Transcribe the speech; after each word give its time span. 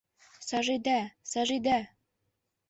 Сажидә, 0.47 0.95
Сажидә! 1.33 1.77